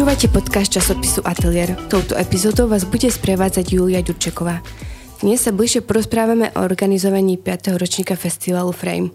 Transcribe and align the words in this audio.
Počúvate 0.00 0.32
podcast 0.32 0.72
časopisu 0.72 1.20
Atelier. 1.28 1.76
Touto 1.92 2.16
epizódou 2.16 2.72
vás 2.72 2.88
bude 2.88 3.12
sprevádzať 3.12 3.76
Julia 3.76 4.00
Ďurčeková. 4.00 4.64
Dnes 5.20 5.44
sa 5.44 5.52
bližšie 5.52 5.84
porozprávame 5.84 6.56
o 6.56 6.64
organizovaní 6.64 7.36
5. 7.36 7.76
ročníka 7.76 8.16
festivalu 8.16 8.72
Frame. 8.72 9.12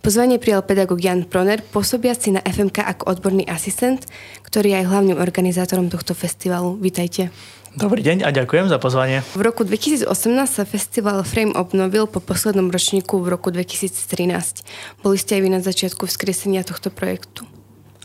Pozvanie 0.00 0.40
prijal 0.40 0.64
pedagóg 0.64 1.04
Jan 1.04 1.28
Proner, 1.28 1.60
pôsobiaci 1.60 2.32
na 2.32 2.40
FMK 2.48 2.80
ako 2.80 3.12
odborný 3.12 3.44
asistent, 3.44 4.08
ktorý 4.48 4.72
je 4.72 4.76
aj 4.80 4.88
hlavným 4.88 5.20
organizátorom 5.20 5.92
tohto 5.92 6.16
festivalu. 6.16 6.80
Vítajte. 6.80 7.28
Dobrý 7.76 8.00
deň 8.00 8.24
a 8.24 8.32
ďakujem 8.32 8.72
za 8.72 8.80
pozvanie. 8.80 9.20
V 9.36 9.44
roku 9.44 9.68
2018 9.68 10.08
sa 10.48 10.64
festival 10.64 11.20
Frame 11.28 11.52
obnovil 11.52 12.08
po 12.08 12.24
poslednom 12.24 12.72
ročníku 12.72 13.20
v 13.20 13.36
roku 13.36 13.52
2013. 13.52 14.64
Boli 15.04 15.20
ste 15.20 15.36
aj 15.36 15.40
vy 15.44 15.48
na 15.52 15.60
začiatku 15.60 16.08
vzkriesenia 16.08 16.64
tohto 16.64 16.88
projektu. 16.88 17.44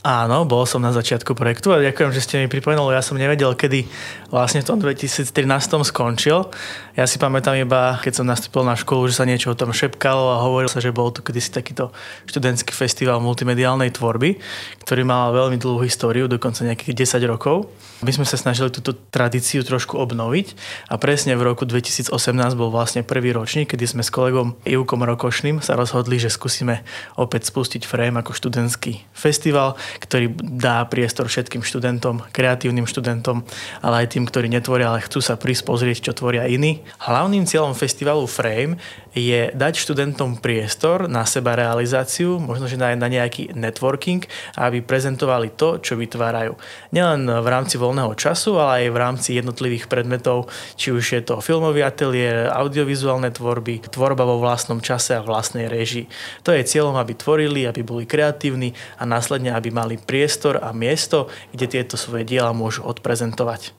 Áno, 0.07 0.47
bol 0.47 0.63
som 0.63 0.79
na 0.79 0.95
začiatku 0.95 1.35
projektu 1.35 1.75
a 1.75 1.83
ďakujem, 1.83 2.15
že 2.15 2.23
ste 2.23 2.39
mi 2.39 2.47
pripomenuli. 2.47 2.95
Ja 2.95 3.03
som 3.03 3.19
nevedel, 3.19 3.51
kedy 3.51 3.91
vlastne 4.31 4.63
v 4.63 4.67
tom 4.71 4.79
2013 4.79 5.35
skončil. 5.83 6.47
Ja 6.95 7.03
si 7.03 7.19
pamätám 7.19 7.59
iba, 7.59 7.99
keď 7.99 8.23
som 8.23 8.23
nastúpil 8.23 8.63
na 8.63 8.79
školu, 8.79 9.11
že 9.11 9.19
sa 9.19 9.27
niečo 9.27 9.51
o 9.51 9.59
tom 9.59 9.75
šepkalo 9.75 10.31
a 10.31 10.47
hovoril 10.47 10.71
sa, 10.71 10.79
že 10.79 10.95
bol 10.95 11.11
tu 11.11 11.19
kedysi 11.19 11.51
takýto 11.51 11.91
študentský 12.23 12.71
festival 12.71 13.19
multimediálnej 13.19 13.91
tvorby, 13.91 14.39
ktorý 14.87 15.03
mal 15.03 15.35
veľmi 15.35 15.59
dlhú 15.59 15.83
históriu, 15.83 16.31
dokonca 16.31 16.63
nejakých 16.63 17.03
10 17.03 17.27
rokov. 17.27 17.67
My 17.99 18.15
sme 18.15 18.23
sa 18.23 18.39
snažili 18.39 18.71
túto 18.71 18.95
tradíciu 18.95 19.59
trošku 19.67 19.99
obnoviť 19.99 20.55
a 20.87 20.95
presne 20.95 21.35
v 21.35 21.51
roku 21.51 21.67
2018 21.67 22.15
bol 22.55 22.71
vlastne 22.71 23.03
prvý 23.03 23.35
ročník, 23.35 23.75
kedy 23.75 23.91
sme 23.91 24.07
s 24.07 24.13
kolegom 24.13 24.55
Ivkom 24.63 25.03
Rokošným 25.03 25.59
sa 25.59 25.75
rozhodli, 25.75 26.15
že 26.15 26.31
skúsime 26.31 26.87
opäť 27.19 27.51
spustiť 27.51 27.83
Frame 27.83 28.23
ako 28.23 28.31
študentský 28.37 29.03
festival, 29.11 29.75
ktorý 29.99 30.33
dá 30.37 30.85
priestor 30.85 31.27
všetkým 31.27 31.61
študentom, 31.65 32.23
kreatívnym 32.31 32.85
študentom, 32.85 33.43
ale 33.81 34.05
aj 34.05 34.17
tým, 34.17 34.25
ktorí 34.25 34.47
netvoria, 34.47 34.93
ale 34.93 35.05
chcú 35.05 35.19
sa 35.19 35.35
prísť 35.35 35.63
pozrieť, 35.67 35.97
čo 36.09 36.17
tvoria 36.17 36.45
iní. 36.45 36.81
Hlavným 37.03 37.45
cieľom 37.49 37.73
festivalu 37.73 38.29
Frame 38.29 38.79
je 39.17 39.49
dať 39.49 39.73
študentom 39.81 40.37
priestor 40.37 41.09
na 41.09 41.25
seba 41.25 41.57
realizáciu, 41.57 42.37
možno, 42.37 42.69
že 42.69 42.77
na, 42.77 42.93
na 42.93 43.09
nejaký 43.09 43.57
networking, 43.57 44.21
aby 44.53 44.85
prezentovali 44.85 45.57
to, 45.57 45.81
čo 45.81 45.97
vytvárajú. 45.97 46.53
Nielen 46.93 47.25
v 47.25 47.47
rámci 47.49 47.81
voľného 47.81 48.13
času, 48.13 48.61
ale 48.61 48.85
aj 48.85 48.93
v 48.93 49.01
rámci 49.01 49.29
jednotlivých 49.33 49.89
predmetov, 49.89 50.53
či 50.77 50.93
už 50.93 51.03
je 51.17 51.21
to 51.25 51.41
filmový 51.41 51.81
ateliér, 51.81 52.53
audiovizuálne 52.53 53.33
tvorby, 53.33 53.89
tvorba 53.89 54.21
vo 54.21 54.37
vlastnom 54.37 54.77
čase 54.77 55.17
a 55.17 55.25
vlastnej 55.25 55.65
režii. 55.65 56.05
To 56.45 56.53
je 56.53 56.61
cieľom, 56.61 56.93
aby 57.01 57.17
tvorili, 57.17 57.65
aby 57.65 57.81
boli 57.81 58.05
kreatívni 58.05 58.77
a 59.01 59.03
následne, 59.09 59.49
aby 59.49 59.73
mali 59.77 60.01
priestor 60.01 60.57
a 60.57 60.73
miesto, 60.73 61.29
kde 61.53 61.69
tieto 61.69 61.93
svoje 62.01 62.25
diela 62.25 62.49
môžu 62.57 62.81
odprezentovať. 62.89 63.77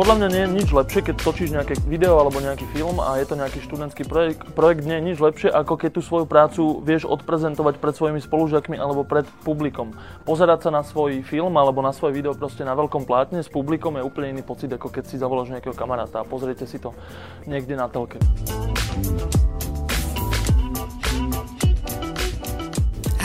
Podľa 0.00 0.16
mňa 0.16 0.28
nie 0.32 0.42
je 0.48 0.54
nič 0.64 0.68
lepšie, 0.72 1.12
keď 1.12 1.16
točíš 1.20 1.52
nejaké 1.52 1.76
video 1.84 2.16
alebo 2.16 2.40
nejaký 2.40 2.64
film 2.72 3.04
a 3.04 3.20
je 3.20 3.28
to 3.28 3.36
nejaký 3.36 3.60
študentský 3.60 4.08
projekt. 4.08 4.48
Projekt 4.56 4.88
nie 4.88 4.96
je 4.96 5.12
nič 5.12 5.20
lepšie, 5.20 5.52
ako 5.52 5.76
keď 5.76 5.90
tú 5.92 6.00
svoju 6.00 6.24
prácu 6.24 6.80
vieš 6.80 7.04
odprezentovať 7.04 7.76
pred 7.76 7.92
svojimi 7.92 8.16
spolužiakmi 8.24 8.80
alebo 8.80 9.04
pred 9.04 9.28
publikom. 9.44 9.92
Pozerať 10.24 10.64
sa 10.64 10.70
na 10.72 10.80
svoj 10.80 11.20
film 11.20 11.52
alebo 11.60 11.84
na 11.84 11.92
svoje 11.92 12.16
video 12.16 12.32
proste 12.32 12.64
na 12.64 12.72
veľkom 12.72 13.04
plátne 13.04 13.44
s 13.44 13.52
publikom 13.52 14.00
je 14.00 14.08
úplne 14.08 14.32
iný 14.32 14.40
pocit, 14.40 14.72
ako 14.72 14.88
keď 14.88 15.04
si 15.04 15.20
zavoláš 15.20 15.52
nejakého 15.52 15.76
kamaráta 15.76 16.24
a 16.24 16.24
pozriete 16.24 16.64
si 16.64 16.80
to 16.80 16.96
niekde 17.44 17.76
na 17.76 17.84
telke. 17.92 18.16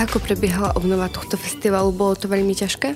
Ako 0.05 0.21
prebiehala 0.21 0.69
obnova 0.77 1.09
tohto 1.09 1.33
festivalu? 1.33 1.89
Bolo 1.89 2.13
to 2.13 2.29
veľmi 2.29 2.53
ťažké? 2.53 2.93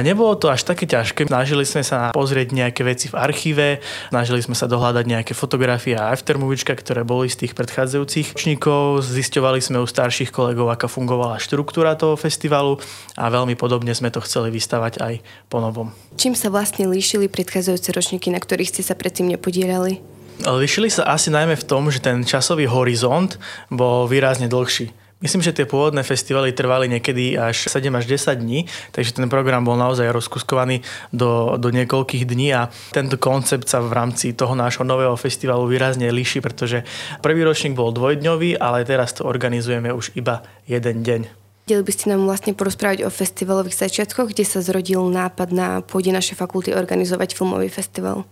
Nebolo 0.00 0.40
to 0.40 0.48
až 0.48 0.64
také 0.64 0.88
ťažké. 0.88 1.28
Snažili 1.28 1.68
sme 1.68 1.84
sa 1.84 2.16
pozrieť 2.16 2.56
nejaké 2.56 2.80
veci 2.80 3.12
v 3.12 3.20
archíve, 3.20 3.84
snažili 4.08 4.40
sme 4.40 4.56
sa 4.56 4.64
dohľadať 4.64 5.04
nejaké 5.04 5.36
fotografie 5.36 6.00
a 6.00 6.08
aftermovička, 6.08 6.72
ktoré 6.72 7.04
boli 7.04 7.28
z 7.28 7.44
tých 7.44 7.52
predchádzajúcich 7.52 8.32
ročníkov. 8.32 9.04
Zisťovali 9.04 9.60
sme 9.60 9.84
u 9.84 9.86
starších 9.86 10.32
kolegov, 10.32 10.72
aká 10.72 10.88
fungovala 10.88 11.36
štruktúra 11.36 11.92
toho 11.92 12.16
festivalu 12.16 12.80
a 13.20 13.28
veľmi 13.28 13.52
podobne 13.52 13.92
sme 13.92 14.08
to 14.08 14.24
chceli 14.24 14.48
vystavať 14.48 14.96
aj 14.96 15.14
po 15.52 15.60
novom. 15.60 15.92
Čím 16.16 16.32
sa 16.32 16.48
vlastne 16.48 16.88
líšili 16.88 17.28
predchádzajúce 17.28 17.92
ročníky, 17.92 18.32
na 18.32 18.40
ktorých 18.40 18.80
ste 18.80 18.82
sa 18.82 18.96
predtým 18.96 19.28
nepodielali? 19.28 20.00
Líšili 20.40 20.88
sa 20.88 21.04
asi 21.04 21.28
najmä 21.28 21.52
v 21.52 21.68
tom, 21.68 21.92
že 21.92 22.00
ten 22.00 22.24
časový 22.24 22.64
horizont 22.64 23.36
bol 23.68 24.08
výrazne 24.08 24.48
dlhší. 24.48 24.96
Myslím, 25.20 25.44
že 25.44 25.52
tie 25.52 25.68
pôvodné 25.68 26.00
festivaly 26.00 26.56
trvali 26.56 26.88
niekedy 26.88 27.36
až 27.36 27.68
7 27.68 27.92
až 27.92 28.08
10 28.08 28.40
dní, 28.40 28.64
takže 28.88 29.12
ten 29.12 29.28
program 29.28 29.68
bol 29.68 29.76
naozaj 29.76 30.08
rozkuskovaný 30.08 30.80
do, 31.12 31.60
do 31.60 31.68
niekoľkých 31.68 32.24
dní 32.24 32.56
a 32.56 32.72
tento 32.88 33.20
koncept 33.20 33.68
sa 33.68 33.84
v 33.84 33.92
rámci 33.92 34.32
toho 34.32 34.56
nášho 34.56 34.80
nového 34.80 35.12
festivalu 35.20 35.68
výrazne 35.68 36.08
líši, 36.08 36.40
pretože 36.40 36.88
prvý 37.20 37.44
ročník 37.44 37.76
bol 37.76 37.92
dvojdňový, 37.92 38.56
ale 38.56 38.88
teraz 38.88 39.12
to 39.12 39.28
organizujeme 39.28 39.92
už 39.92 40.16
iba 40.16 40.40
jeden 40.64 41.04
deň. 41.04 41.20
Chceli 41.68 41.84
by 41.84 41.92
ste 41.92 42.06
nám 42.16 42.24
vlastne 42.24 42.56
porozprávať 42.56 43.04
o 43.04 43.12
festivalových 43.12 43.76
začiatkoch, 43.76 44.32
kde 44.32 44.48
sa 44.48 44.64
zrodil 44.64 45.04
nápad 45.04 45.52
na 45.52 45.68
pôde 45.84 46.08
našej 46.16 46.40
fakulty 46.40 46.72
organizovať 46.72 47.36
filmový 47.36 47.68
festival? 47.68 48.24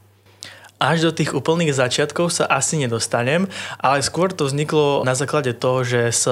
Až 0.78 1.11
do 1.11 1.12
tých 1.15 1.34
úplných 1.34 1.75
začiatkov 1.75 2.31
sa 2.31 2.47
asi 2.47 2.78
nedostanem, 2.78 3.50
ale 3.83 3.99
skôr 3.99 4.31
to 4.31 4.47
vzniklo 4.47 5.03
na 5.03 5.19
základe 5.19 5.50
toho, 5.59 5.83
že 5.83 6.15
s 6.15 6.31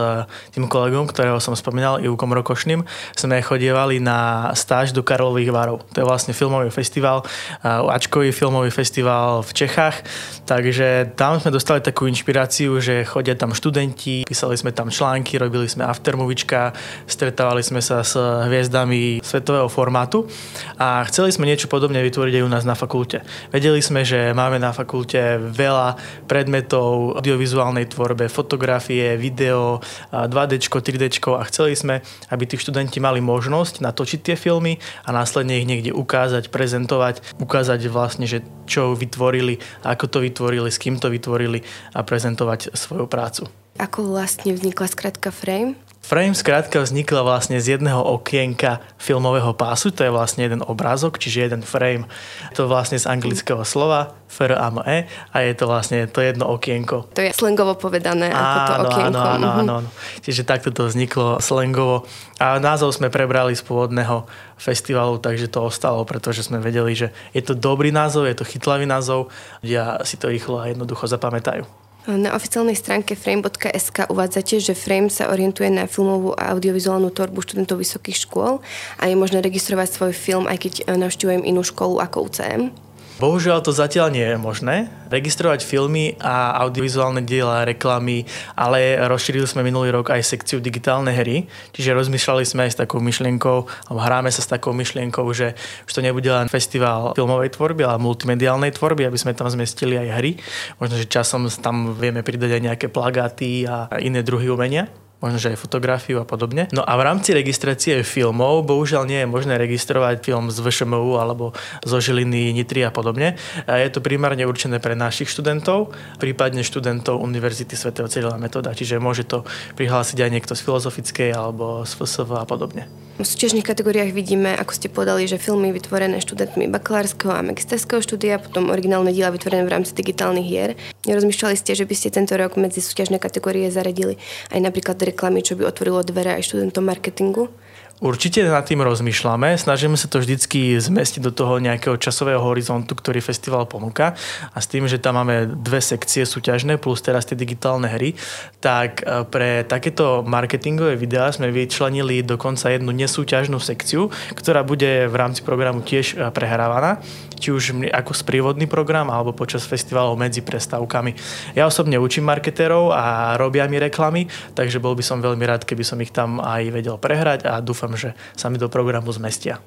tým 0.54 0.70
kolegom, 0.70 1.10
ktorého 1.10 1.42
som 1.42 1.58
spomínal, 1.58 1.98
Ivkom 1.98 2.30
Rokošným, 2.30 2.86
sme 3.18 3.42
chodievali 3.42 3.98
na 3.98 4.50
stáž 4.54 4.94
do 4.94 5.02
Karlových 5.02 5.50
varov. 5.50 5.82
To 5.98 5.98
je 5.98 6.06
vlastne 6.06 6.30
filmový 6.30 6.70
festival, 6.70 7.26
Ačkový 7.66 8.30
filmový 8.30 8.70
festival 8.70 9.42
v 9.42 9.50
Čechách, 9.50 10.06
takže 10.46 11.18
tam 11.18 11.42
sme 11.42 11.50
dostali 11.50 11.82
takú 11.82 12.06
inšpiráciu, 12.06 12.78
že 12.78 13.02
chodia 13.02 13.34
tam 13.34 13.50
študenti, 13.50 14.22
písali 14.22 14.54
sme 14.54 14.70
tam 14.70 14.94
články, 14.94 15.42
robili 15.42 15.66
sme 15.66 15.82
aftermovička, 15.82 16.70
stretávali 17.10 17.66
sme 17.66 17.82
sa 17.82 18.06
s 18.06 18.14
hviezdami 18.46 19.26
svetového 19.26 19.66
formátu 19.66 20.30
a 20.78 21.02
chceli 21.10 21.34
sme 21.34 21.50
niečo 21.50 21.66
podobne 21.66 21.98
vytvoriť 21.98 22.34
aj 22.38 22.44
u 22.46 22.50
nás 22.52 22.62
na 22.62 22.78
fakulte. 22.78 23.26
Vedeli 23.50 23.82
sme, 23.82 24.06
že 24.06 24.35
máme 24.36 24.60
na 24.60 24.76
fakulte 24.76 25.41
veľa 25.41 25.97
predmetov 26.28 27.16
audiovizuálnej 27.16 27.88
tvorbe, 27.88 28.28
fotografie, 28.28 29.16
video, 29.16 29.80
2D, 30.12 30.60
3D 30.60 31.08
a 31.32 31.42
chceli 31.48 31.72
sme, 31.72 32.04
aby 32.28 32.44
tí 32.44 32.60
študenti 32.60 33.00
mali 33.00 33.24
možnosť 33.24 33.80
natočiť 33.80 34.20
tie 34.20 34.36
filmy 34.36 34.76
a 35.08 35.16
následne 35.16 35.56
ich 35.56 35.64
niekde 35.64 35.97
ukázať, 35.97 36.52
prezentovať, 36.52 37.41
ukázať 37.41 37.80
vlastne, 37.88 38.28
že 38.28 38.44
čo 38.69 38.92
vytvorili, 38.92 39.56
ako 39.80 40.04
to 40.12 40.19
vytvorili, 40.20 40.68
s 40.68 40.76
kým 40.76 41.00
to 41.00 41.08
vytvorili 41.08 41.64
a 41.97 42.04
prezentovať 42.04 42.76
svoju 42.76 43.08
prácu. 43.08 43.48
Ako 43.76 44.08
vlastne 44.08 44.53
vznikla 44.53 44.88
skratka 44.88 45.28
Frame? 45.32 45.85
Frame 46.06 46.38
skrátka 46.38 46.78
vznikla 46.78 47.26
vlastne 47.26 47.58
z 47.58 47.74
jedného 47.74 47.98
okienka 47.98 48.78
filmového 48.94 49.50
pásu, 49.58 49.90
to 49.90 50.06
je 50.06 50.14
vlastne 50.14 50.46
jeden 50.46 50.62
obrázok, 50.62 51.18
čiže 51.18 51.50
jeden 51.50 51.66
frame. 51.66 52.06
To 52.54 52.70
vlastne 52.70 52.94
z 52.94 53.10
anglického 53.10 53.66
slova 53.66 54.14
f 54.30 54.38
r 54.46 54.54
a 54.54 55.36
je 55.42 55.52
to 55.58 55.66
vlastne 55.66 56.06
to 56.06 56.22
jedno 56.22 56.46
okienko. 56.46 57.10
To 57.10 57.26
je 57.26 57.34
slangovo 57.34 57.74
povedané 57.74 58.30
áno, 58.30 58.38
ako 58.38 58.58
to 58.62 58.74
okienko. 58.86 59.18
Áno, 59.18 59.34
áno, 59.34 59.48
áno, 59.50 59.72
áno. 59.82 59.90
Čiže 60.22 60.46
takto 60.46 60.70
to 60.70 60.86
vzniklo 60.86 61.42
slangovo. 61.42 62.06
A 62.38 62.62
názov 62.62 62.94
sme 62.94 63.10
prebrali 63.10 63.58
z 63.58 63.66
pôvodného 63.66 64.30
festivalu, 64.62 65.18
takže 65.18 65.50
to 65.50 65.66
ostalo, 65.66 66.06
pretože 66.06 66.46
sme 66.46 66.62
vedeli, 66.62 66.94
že 66.94 67.10
je 67.34 67.42
to 67.42 67.58
dobrý 67.58 67.90
názov, 67.90 68.30
je 68.30 68.38
to 68.38 68.46
chytlavý 68.46 68.86
názov, 68.86 69.26
ľudia 69.58 70.06
si 70.06 70.14
to 70.14 70.30
rýchlo 70.30 70.62
a 70.62 70.70
jednoducho 70.70 71.10
zapamätajú. 71.10 71.85
Na 72.06 72.38
oficiálnej 72.38 72.78
stránke 72.78 73.18
frame.sk 73.18 74.06
uvádzate, 74.06 74.62
že 74.62 74.78
Frame 74.78 75.10
sa 75.10 75.26
orientuje 75.26 75.66
na 75.74 75.91
filmovú 75.91 76.38
a 76.38 76.54
audiovizuálnu 76.54 77.10
tvorbu 77.10 77.42
študentov 77.42 77.82
vysokých 77.82 78.30
škôl 78.30 78.62
a 79.03 79.10
je 79.10 79.18
možné 79.18 79.42
registrovať 79.42 79.91
svoj 79.91 80.12
film, 80.14 80.47
aj 80.47 80.62
keď 80.62 80.72
navštevujem 80.94 81.42
inú 81.42 81.66
školu 81.66 81.98
ako 81.98 82.30
UCM. 82.30 82.85
Bohužiaľ 83.16 83.65
to 83.65 83.72
zatiaľ 83.72 84.13
nie 84.13 84.28
je 84.28 84.36
možné. 84.36 84.92
Registrovať 85.09 85.65
filmy 85.65 86.21
a 86.21 86.53
audiovizuálne 86.60 87.24
diela, 87.24 87.65
reklamy, 87.65 88.28
ale 88.53 89.01
rozšírili 89.09 89.48
sme 89.48 89.65
minulý 89.65 89.89
rok 89.89 90.13
aj 90.13 90.21
sekciu 90.21 90.60
digitálne 90.60 91.09
hry, 91.16 91.48
čiže 91.72 91.97
rozmýšľali 91.97 92.45
sme 92.45 92.68
aj 92.68 92.77
s 92.77 92.80
takou 92.84 93.01
myšlienkou, 93.01 93.59
alebo 93.89 94.01
hráme 94.04 94.28
sa 94.28 94.45
s 94.45 94.53
takou 94.53 94.77
myšlienkou, 94.77 95.24
že 95.33 95.57
už 95.89 95.97
to 95.97 96.04
nebude 96.04 96.28
len 96.28 96.53
festival 96.53 97.16
filmovej 97.16 97.57
tvorby, 97.57 97.89
ale 97.89 97.97
multimediálnej 98.04 98.77
tvorby, 98.77 99.09
aby 99.09 99.16
sme 99.16 99.33
tam 99.33 99.48
zmestili 99.48 99.97
aj 99.97 100.09
hry. 100.21 100.36
Možno, 100.77 101.01
že 101.01 101.09
časom 101.09 101.48
tam 101.48 101.97
vieme 101.97 102.21
pridať 102.21 102.53
aj 102.53 102.62
nejaké 102.69 102.86
plagáty 102.92 103.65
a 103.65 103.89
iné 103.97 104.21
druhy 104.21 104.53
umenia. 104.53 104.92
Možno 105.21 105.39
že 105.41 105.57
aj 105.57 105.60
fotografiu 105.60 106.21
a 106.21 106.28
podobne. 106.28 106.68
No 106.77 106.84
a 106.84 106.92
v 107.01 107.07
rámci 107.07 107.33
registrácie 107.33 108.04
filmov 108.04 108.68
bohužiaľ 108.68 109.09
nie 109.09 109.24
je 109.24 109.28
možné 109.28 109.57
registrovať 109.57 110.21
film 110.21 110.53
z 110.53 110.59
VŠMU 110.60 111.16
alebo 111.16 111.57
zo 111.83 111.98
Žiliny, 111.98 112.53
Nitry 112.53 112.84
a 112.84 112.92
podobne. 112.92 113.41
Je 113.65 113.91
to 113.92 114.04
primárne 114.04 114.45
určené 114.45 114.77
pre 114.77 114.92
našich 114.92 115.33
študentov, 115.33 115.97
prípadne 116.21 116.60
študentov 116.60 117.21
Univerzity 117.21 117.74
Sv. 117.74 117.97
Cyrila 117.97 118.36
Metoda, 118.36 118.77
čiže 118.77 119.01
môže 119.01 119.24
to 119.24 119.48
prihlásiť 119.80 120.21
aj 120.21 120.30
niekto 120.30 120.53
z 120.53 120.65
filozofickej 120.65 121.30
alebo 121.33 121.89
z 121.89 121.92
FSV 121.97 122.30
a 122.36 122.47
podobne. 122.47 123.05
V 123.16 123.24
súťažných 123.24 123.65
kategóriách 123.65 124.13
vidíme, 124.13 124.53
ako 124.60 124.77
ste 124.77 124.92
povedali, 124.92 125.24
že 125.24 125.41
filmy 125.41 125.72
vytvorené 125.72 126.21
študentmi 126.21 126.68
bakalárskeho 126.68 127.33
a 127.33 127.41
magisterského 127.41 128.04
štúdia, 128.04 128.36
potom 128.36 128.68
originálne 128.68 129.09
diela 129.09 129.33
vytvorené 129.33 129.65
v 129.65 129.72
rámci 129.72 129.97
digitálnych 129.97 130.45
hier. 130.45 130.77
Nerozmýšľali 131.09 131.57
ste, 131.57 131.72
že 131.72 131.89
by 131.89 131.97
ste 131.97 132.13
tento 132.13 132.36
rok 132.36 132.60
medzi 132.60 132.84
súťažné 132.84 133.16
kategórie 133.16 133.72
zaradili 133.72 134.21
aj 134.53 134.60
napríklad 134.60 135.01
reklamy, 135.01 135.41
čo 135.41 135.57
by 135.57 135.65
otvorilo 135.65 136.04
dvere 136.04 136.36
aj 136.36 136.45
študentom 136.45 136.84
marketingu? 136.84 137.48
Určite 137.97 138.45
nad 138.45 138.60
tým 138.60 138.84
rozmýšľame, 138.84 139.57
snažíme 139.57 139.97
sa 139.97 140.04
to 140.04 140.21
vždycky 140.21 140.77
zmestiť 140.77 141.25
do 141.25 141.33
toho 141.33 141.57
nejakého 141.57 141.97
časového 141.97 142.45
horizontu, 142.45 142.93
ktorý 142.93 143.25
festival 143.25 143.65
ponúka 143.65 144.13
a 144.53 144.59
s 144.60 144.69
tým, 144.69 144.84
že 144.84 145.01
tam 145.01 145.16
máme 145.16 145.48
dve 145.48 145.81
sekcie 145.81 146.28
súťažné 146.28 146.77
plus 146.77 147.01
teraz 147.01 147.25
tie 147.25 147.33
digitálne 147.33 147.89
hry, 147.89 148.13
tak 148.60 149.01
e, 149.01 149.25
pre 149.25 149.65
takéto 149.65 150.21
marketingové 150.28 150.93
videá 151.01 151.33
sme 151.33 151.48
vyčlenili 151.48 152.21
dokonca 152.21 152.69
jednu 152.69 152.93
nesúťažnú 152.93 153.57
sekciu, 153.57 154.13
ktorá 154.37 154.60
bude 154.60 155.09
v 155.09 155.16
rámci 155.16 155.41
programu 155.41 155.81
tiež 155.81 156.21
e, 156.21 156.28
prehrávaná 156.37 157.01
či 157.37 157.53
už 157.53 157.93
ako 157.93 158.16
sprievodný 158.16 158.65
program 158.66 159.13
alebo 159.13 159.37
počas 159.37 159.69
festivalov 159.69 160.16
medzi 160.16 160.41
prestávkami. 160.41 161.13
Ja 161.54 161.69
osobne 161.69 162.01
učím 162.01 162.27
marketérov 162.27 162.91
a 162.97 163.37
robia 163.37 163.69
mi 163.69 163.77
reklamy, 163.77 164.27
takže 164.57 164.81
bol 164.81 164.97
by 164.97 165.04
som 165.04 165.21
veľmi 165.21 165.45
rád, 165.45 165.69
keby 165.69 165.84
som 165.84 166.01
ich 166.01 166.10
tam 166.10 166.41
aj 166.41 166.72
vedel 166.72 166.97
prehrať 166.97 167.45
a 167.47 167.60
dúfam, 167.60 167.85
dúfam, 167.86 167.94
že 167.94 168.18
sa 168.34 168.50
mi 168.50 168.59
do 168.59 168.66
programu 168.66 169.15
zmestia. 169.15 169.62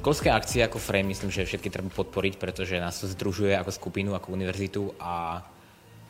Školské 0.00 0.32
akcie 0.32 0.64
ako 0.64 0.80
Frame 0.80 1.12
myslím, 1.12 1.28
že 1.28 1.44
všetky 1.44 1.68
treba 1.68 1.92
podporiť, 1.92 2.40
pretože 2.40 2.80
nás 2.80 3.00
to 3.00 3.08
združuje 3.08 3.52
ako 3.52 3.72
skupinu, 3.72 4.16
ako 4.16 4.32
univerzitu 4.32 4.96
a 4.96 5.44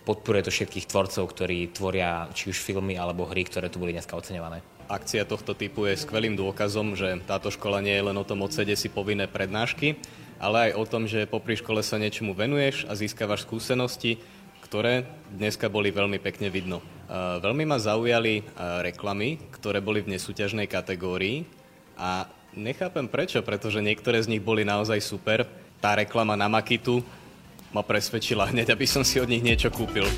podporuje 0.07 0.47
to 0.47 0.55
všetkých 0.55 0.87
tvorcov, 0.87 1.27
ktorí 1.27 1.75
tvoria 1.75 2.31
či 2.31 2.55
už 2.55 2.59
filmy 2.59 2.95
alebo 2.95 3.27
hry, 3.27 3.47
ktoré 3.47 3.67
tu 3.67 3.83
boli 3.83 3.91
dneska 3.95 4.15
oceňované. 4.15 4.63
Akcia 4.91 5.27
tohto 5.27 5.55
typu 5.55 5.87
je 5.87 5.99
skvelým 5.99 6.35
dôkazom, 6.35 6.99
že 6.99 7.19
táto 7.27 7.51
škola 7.51 7.83
nie 7.83 7.95
je 7.95 8.07
len 8.11 8.17
o 8.19 8.27
tom 8.27 8.43
odsede 8.43 8.75
si 8.75 8.91
povinné 8.91 9.31
prednášky, 9.31 9.99
ale 10.41 10.73
aj 10.73 10.81
o 10.81 10.85
tom, 10.89 11.05
že 11.05 11.29
popri 11.29 11.61
škole 11.61 11.85
sa 11.85 12.01
niečomu 12.01 12.33
venuješ 12.33 12.89
a 12.89 12.97
získavaš 12.97 13.45
skúsenosti, 13.45 14.17
ktoré 14.65 15.05
dneska 15.37 15.69
boli 15.69 15.93
veľmi 15.93 16.17
pekne 16.17 16.49
vidno. 16.49 16.81
Veľmi 17.45 17.69
ma 17.69 17.77
zaujali 17.77 18.43
reklamy, 18.81 19.37
ktoré 19.53 19.85
boli 19.85 20.01
v 20.01 20.17
nesúťažnej 20.17 20.65
kategórii 20.65 21.45
a 22.01 22.25
nechápem 22.57 23.05
prečo, 23.05 23.45
pretože 23.45 23.85
niektoré 23.85 24.23
z 24.23 24.31
nich 24.33 24.43
boli 24.43 24.65
naozaj 24.65 25.03
super. 25.05 25.45
Tá 25.83 25.93
reklama 25.99 26.39
na 26.39 26.49
Makitu 26.49 27.05
ma 27.75 27.85
presvedčila 27.85 28.49
hneď, 28.49 28.73
aby 28.73 28.87
som 28.89 29.05
si 29.05 29.21
od 29.21 29.29
nich 29.29 29.45
niečo 29.45 29.69
kúpil. 29.69 30.09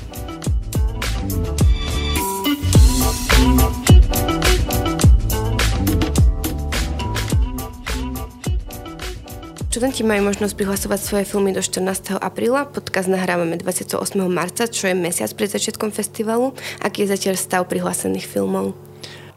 Študenti 9.73 10.05
majú 10.05 10.29
možnosť 10.29 10.53
prihlasovať 10.53 10.99
svoje 11.01 11.25
filmy 11.25 11.49
do 11.49 11.57
14. 11.57 12.21
apríla. 12.21 12.69
Podcast 12.69 13.09
nahrávame 13.09 13.57
28. 13.57 13.97
marca, 14.29 14.69
čo 14.69 14.85
je 14.85 14.93
mesiac 14.93 15.33
pred 15.33 15.49
začiatkom 15.49 15.89
festivalu. 15.89 16.53
Aký 16.77 17.01
je 17.01 17.17
zatiaľ 17.17 17.33
stav 17.41 17.65
prihlásených 17.65 18.29
filmov? 18.29 18.77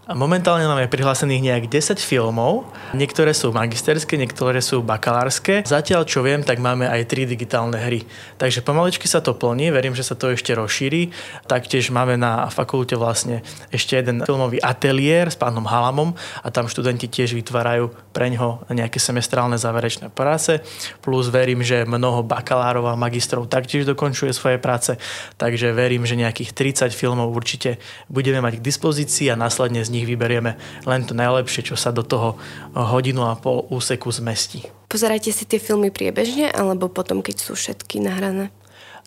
Momentálne 0.06 0.70
máme 0.70 0.86
prihlásených 0.86 1.42
nejak 1.42 1.64
10 1.66 1.98
filmov. 1.98 2.62
Niektoré 2.94 3.34
sú 3.34 3.50
magisterské, 3.50 4.14
niektoré 4.14 4.62
sú 4.62 4.78
bakalárske. 4.78 5.66
Zatiaľ, 5.66 6.06
čo 6.06 6.22
viem, 6.22 6.46
tak 6.46 6.62
máme 6.62 6.86
aj 6.86 7.10
3 7.10 7.26
digitálne 7.26 7.74
hry. 7.74 8.06
Takže 8.38 8.62
pomaličky 8.62 9.10
sa 9.10 9.18
to 9.18 9.34
plní, 9.34 9.74
verím, 9.74 9.98
že 9.98 10.06
sa 10.06 10.14
to 10.14 10.30
ešte 10.30 10.54
rozšíri. 10.54 11.10
Taktiež 11.50 11.90
máme 11.90 12.14
na 12.14 12.46
fakulte 12.54 12.94
vlastne 12.94 13.42
ešte 13.74 13.98
jeden 13.98 14.22
filmový 14.22 14.62
ateliér 14.62 15.26
s 15.26 15.34
pánom 15.34 15.66
Halamom 15.66 16.14
a 16.38 16.54
tam 16.54 16.70
študenti 16.70 17.10
tiež 17.10 17.34
vytvárajú 17.34 17.90
pre 18.14 18.30
ňoho 18.30 18.62
nejaké 18.70 19.02
semestrálne 19.02 19.58
záverečné 19.58 20.14
práce. 20.14 20.62
Plus 21.02 21.26
verím, 21.34 21.66
že 21.66 21.82
mnoho 21.82 22.22
bakalárov 22.22 22.86
a 22.86 22.94
magistrov 22.94 23.50
taktiež 23.50 23.82
dokončuje 23.82 24.30
svoje 24.30 24.62
práce. 24.62 24.94
Takže 25.34 25.74
verím, 25.74 26.06
že 26.06 26.14
nejakých 26.14 26.54
30 26.54 26.94
filmov 26.94 27.34
určite 27.34 27.82
budeme 28.06 28.38
mať 28.38 28.62
k 28.62 28.66
dispozícii 28.70 29.34
a 29.34 29.36
následne 29.36 29.82
z 29.82 29.95
nich 29.96 30.04
vyberieme 30.04 30.60
len 30.84 31.00
to 31.08 31.16
najlepšie, 31.16 31.72
čo 31.72 31.76
sa 31.80 31.88
do 31.88 32.04
toho 32.04 32.36
hodinu 32.76 33.24
a 33.24 33.40
pol 33.40 33.64
úseku 33.72 34.12
zmestí. 34.12 34.68
Pozerajte 34.92 35.32
si 35.32 35.48
tie 35.48 35.56
filmy 35.56 35.88
priebežne 35.88 36.52
alebo 36.52 36.92
potom, 36.92 37.24
keď 37.24 37.36
sú 37.40 37.56
všetky 37.56 38.04
nahrané? 38.04 38.52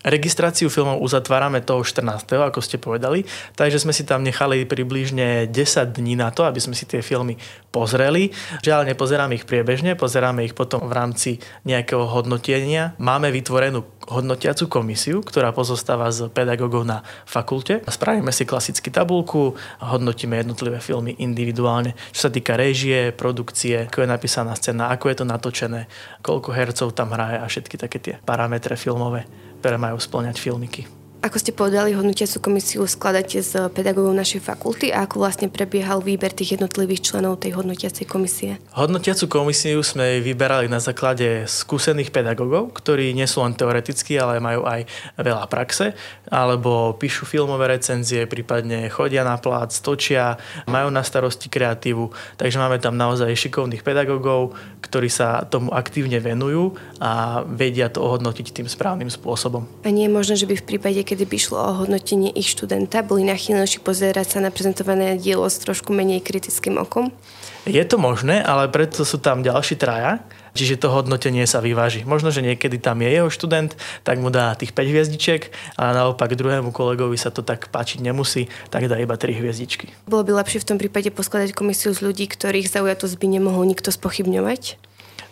Registráciu 0.00 0.72
filmov 0.72 1.04
uzatvárame 1.04 1.60
toho 1.60 1.84
14. 1.84 2.24
ako 2.40 2.64
ste 2.64 2.80
povedali, 2.80 3.28
takže 3.52 3.84
sme 3.84 3.92
si 3.92 4.08
tam 4.08 4.24
nechali 4.24 4.64
približne 4.64 5.44
10 5.44 5.52
dní 5.92 6.16
na 6.16 6.32
to, 6.32 6.48
aby 6.48 6.56
sme 6.56 6.72
si 6.72 6.88
tie 6.88 7.04
filmy 7.04 7.36
pozreli. 7.68 8.32
Žiaľ, 8.64 8.88
nepozeráme 8.88 9.36
ich 9.36 9.44
priebežne, 9.44 10.00
pozeráme 10.00 10.48
ich 10.48 10.56
potom 10.56 10.88
v 10.88 10.96
rámci 10.96 11.30
nejakého 11.68 12.08
hodnotenia. 12.08 12.96
Máme 12.96 13.28
vytvorenú 13.28 13.84
hodnotiacu 14.08 14.72
komisiu, 14.72 15.20
ktorá 15.20 15.52
pozostáva 15.52 16.08
z 16.08 16.32
pedagógov 16.32 16.88
na 16.88 17.04
fakulte. 17.28 17.84
Spravíme 17.84 18.32
si 18.32 18.48
klasicky 18.48 18.88
tabulku 18.88 19.52
hodnotíme 19.84 20.40
jednotlivé 20.40 20.80
filmy 20.80 21.12
individuálne. 21.20 21.92
Čo 22.16 22.28
sa 22.28 22.30
týka 22.32 22.56
režie, 22.56 23.12
produkcie, 23.12 23.84
ako 23.84 24.00
je 24.00 24.08
napísaná 24.08 24.56
scéna, 24.56 24.88
ako 24.88 25.12
je 25.12 25.16
to 25.20 25.24
natočené, 25.28 25.80
koľko 26.24 26.56
hercov 26.56 26.96
tam 26.96 27.12
hraje 27.12 27.36
a 27.36 27.44
všetky 27.44 27.76
také 27.76 27.98
tie 28.00 28.14
parametre 28.24 28.80
filmové 28.80 29.28
ktoré 29.60 29.76
majú 29.76 30.00
splňať 30.00 30.40
filmiky. 30.40 30.99
Ako 31.20 31.36
ste 31.36 31.52
povedali, 31.52 31.92
hodnotiacu 31.92 32.40
komisiu 32.40 32.88
skladáte 32.88 33.44
z 33.44 33.68
pedagógov 33.76 34.16
našej 34.16 34.40
fakulty 34.40 34.88
a 34.88 35.04
ako 35.04 35.20
vlastne 35.20 35.52
prebiehal 35.52 36.00
výber 36.00 36.32
tých 36.32 36.56
jednotlivých 36.56 37.12
členov 37.12 37.44
tej 37.44 37.60
hodnotiacej 37.60 38.08
komisie? 38.08 38.56
Hodnotiacu 38.72 39.28
komisiu 39.28 39.84
sme 39.84 40.24
vyberali 40.24 40.72
na 40.72 40.80
základe 40.80 41.44
skúsených 41.44 42.08
pedagógov, 42.08 42.72
ktorí 42.72 43.12
nie 43.12 43.28
sú 43.28 43.44
len 43.44 43.52
teoretickí, 43.52 44.16
ale 44.16 44.40
majú 44.40 44.64
aj 44.64 44.88
veľa 45.20 45.44
praxe, 45.52 45.92
alebo 46.32 46.96
píšu 46.96 47.28
filmové 47.28 47.68
recenzie, 47.68 48.24
prípadne 48.24 48.88
chodia 48.88 49.20
na 49.20 49.36
plác, 49.36 49.76
točia, 49.76 50.40
majú 50.72 50.88
na 50.88 51.04
starosti 51.04 51.52
kreatívu. 51.52 52.40
Takže 52.40 52.56
máme 52.56 52.80
tam 52.80 52.96
naozaj 52.96 53.28
šikovných 53.36 53.84
pedagógov, 53.84 54.56
ktorí 54.80 55.12
sa 55.12 55.44
tomu 55.44 55.68
aktívne 55.76 56.16
venujú 56.16 56.80
a 56.96 57.44
vedia 57.44 57.92
to 57.92 58.00
ohodnotiť 58.00 58.56
tým 58.56 58.68
správnym 58.72 59.12
spôsobom. 59.12 59.68
A 59.84 59.92
nie 59.92 60.08
je 60.08 60.16
možné, 60.16 60.34
že 60.40 60.48
by 60.48 60.56
v 60.56 60.64
prípade, 60.64 61.09
kedy 61.10 61.26
by 61.26 61.38
šlo 61.42 61.58
o 61.58 61.72
hodnotenie 61.82 62.30
ich 62.38 62.54
študenta, 62.54 63.02
boli 63.02 63.26
nachylnejší 63.26 63.82
pozerať 63.82 64.38
sa 64.38 64.38
na 64.38 64.54
prezentované 64.54 65.18
dielo 65.18 65.50
s 65.50 65.58
trošku 65.58 65.90
menej 65.90 66.22
kritickým 66.22 66.78
okom? 66.78 67.10
Je 67.66 67.82
to 67.82 67.98
možné, 67.98 68.38
ale 68.38 68.70
preto 68.70 69.02
sú 69.02 69.18
tam 69.18 69.42
ďalší 69.42 69.74
traja, 69.74 70.22
čiže 70.54 70.78
to 70.78 70.86
hodnotenie 70.86 71.42
sa 71.50 71.58
vyváži. 71.58 72.06
Možno, 72.06 72.30
že 72.30 72.46
niekedy 72.46 72.78
tam 72.78 73.02
je 73.02 73.10
jeho 73.10 73.26
študent, 73.26 73.74
tak 74.06 74.22
mu 74.22 74.30
dá 74.30 74.54
tých 74.54 74.70
5 74.70 74.86
hviezdičiek 74.86 75.50
a 75.74 75.90
naopak 75.90 76.38
druhému 76.38 76.70
kolegovi 76.70 77.18
sa 77.18 77.34
to 77.34 77.42
tak 77.42 77.74
páčiť 77.74 78.06
nemusí, 78.06 78.46
tak 78.70 78.86
dá 78.86 78.94
iba 79.02 79.18
3 79.18 79.34
hviezdičky. 79.34 79.90
Bolo 80.06 80.22
by 80.22 80.46
lepšie 80.46 80.62
v 80.62 80.68
tom 80.70 80.78
prípade 80.78 81.10
poskladať 81.10 81.58
komisiu 81.58 81.90
z 81.90 82.06
ľudí, 82.06 82.30
ktorých 82.30 82.70
zaujatosť 82.70 83.18
by 83.18 83.26
nemohol 83.26 83.66
nikto 83.66 83.90
spochybňovať? 83.90 84.78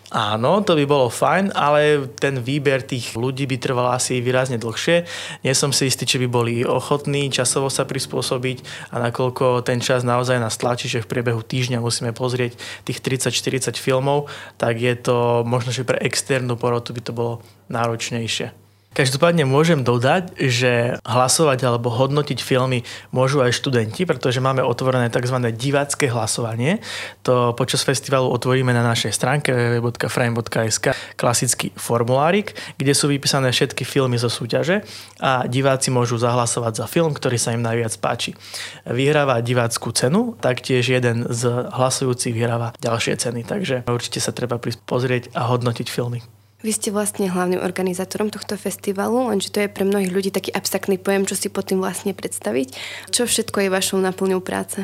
Áno, 0.09 0.65
to 0.65 0.73
by 0.73 0.89
bolo 0.89 1.13
fajn, 1.13 1.53
ale 1.53 2.09
ten 2.17 2.41
výber 2.41 2.81
tých 2.81 3.13
ľudí 3.13 3.45
by 3.45 3.61
trval 3.61 3.93
asi 3.93 4.25
výrazne 4.25 4.57
dlhšie. 4.57 5.05
Nie 5.45 5.53
som 5.53 5.69
si 5.69 5.85
istý, 5.85 6.09
či 6.09 6.17
by 6.25 6.29
boli 6.33 6.65
ochotní 6.65 7.29
časovo 7.29 7.69
sa 7.69 7.85
prispôsobiť 7.85 8.89
a 8.97 9.05
nakoľko 9.05 9.61
ten 9.69 9.85
čas 9.85 10.09
naozaj 10.09 10.41
nás 10.41 10.57
tlačí, 10.57 10.89
že 10.89 11.05
v 11.05 11.13
priebehu 11.13 11.45
týždňa 11.45 11.85
musíme 11.85 12.17
pozrieť 12.17 12.57
tých 12.89 13.05
30-40 13.05 13.77
filmov, 13.77 14.33
tak 14.57 14.81
je 14.81 14.97
to 14.97 15.45
možno, 15.45 15.77
že 15.77 15.85
pre 15.85 16.01
externú 16.01 16.57
porotu 16.57 16.97
by 16.97 17.05
to 17.05 17.13
bolo 17.13 17.45
náročnejšie. 17.69 18.68
Každopádne 18.99 19.47
môžem 19.47 19.87
dodať, 19.87 20.35
že 20.51 20.99
hlasovať 21.07 21.63
alebo 21.63 21.87
hodnotiť 21.87 22.43
filmy 22.43 22.83
môžu 23.15 23.39
aj 23.47 23.55
študenti, 23.55 24.03
pretože 24.03 24.43
máme 24.43 24.59
otvorené 24.67 25.07
tzv. 25.07 25.39
divácké 25.55 26.11
hlasovanie. 26.11 26.83
To 27.23 27.55
počas 27.55 27.87
festivalu 27.87 28.27
otvoríme 28.35 28.75
na 28.75 28.83
našej 28.83 29.15
stránke 29.15 29.55
www.frame.sk 29.55 30.99
klasický 31.15 31.71
formulárik, 31.79 32.59
kde 32.75 32.91
sú 32.91 33.07
vypísané 33.07 33.55
všetky 33.55 33.87
filmy 33.87 34.19
zo 34.19 34.27
súťaže 34.27 34.83
a 35.23 35.47
diváci 35.47 35.95
môžu 35.95 36.19
zahlasovať 36.19 36.83
za 36.83 36.87
film, 36.91 37.15
ktorý 37.15 37.39
sa 37.39 37.55
im 37.55 37.63
najviac 37.63 37.95
páči. 38.03 38.35
Vyhráva 38.83 39.47
divácku 39.47 39.95
cenu, 39.95 40.35
taktiež 40.43 40.91
jeden 40.91 41.23
z 41.31 41.71
hlasujúcich 41.71 42.35
vyhráva 42.35 42.75
ďalšie 42.83 43.15
ceny, 43.15 43.47
takže 43.47 43.87
určite 43.87 44.19
sa 44.19 44.35
treba 44.35 44.59
pozrieť 44.59 45.31
a 45.39 45.47
hodnotiť 45.47 45.87
filmy. 45.87 46.19
Vy 46.59 46.75
ste 46.75 46.91
vlastne 46.91 47.31
hlavným 47.31 47.63
organizátorom 47.63 48.35
tohto 48.35 48.59
festivalu, 48.59 49.31
lenže 49.31 49.55
to 49.55 49.63
je 49.63 49.71
pre 49.71 49.87
mnohých 49.87 50.11
ľudí 50.11 50.31
taký 50.35 50.51
abstraktný 50.51 50.99
pojem, 50.99 51.23
čo 51.23 51.39
si 51.39 51.47
pod 51.47 51.71
tým 51.71 51.79
vlastne 51.79 52.11
predstaviť. 52.19 52.75
Čo 53.15 53.31
všetko 53.31 53.63
je 53.63 53.69
vašou 53.71 54.03
naplňou 54.03 54.43
práce? 54.43 54.83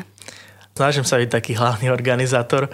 Snažím 0.79 1.03
sa 1.03 1.19
byť 1.19 1.27
taký 1.27 1.51
hlavný 1.59 1.91
organizátor. 1.91 2.71